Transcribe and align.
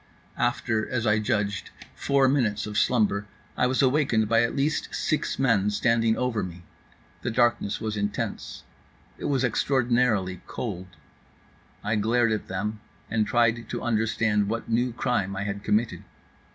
After 0.39 0.89
(as 0.89 1.05
I 1.05 1.19
judged) 1.19 1.69
four 1.93 2.27
minutes 2.27 2.65
of 2.65 2.75
slumber, 2.75 3.27
I 3.55 3.67
was 3.67 3.83
awakened 3.83 4.27
by 4.27 4.41
at 4.41 4.55
least 4.55 4.89
six 4.95 5.37
men 5.37 5.69
standing 5.69 6.17
over 6.17 6.41
me. 6.41 6.63
The 7.21 7.29
darkness 7.29 7.79
was 7.79 7.95
intense, 7.95 8.63
it 9.19 9.25
was 9.25 9.43
extraordinarily 9.43 10.41
cold. 10.47 10.87
I 11.83 11.97
glared 11.97 12.31
at 12.31 12.47
them 12.47 12.79
and 13.11 13.27
tried 13.27 13.69
to 13.69 13.83
understand 13.83 14.47
what 14.49 14.67
new 14.67 14.91
crime 14.91 15.35
I 15.35 15.43
had 15.43 15.63
committed. 15.63 16.03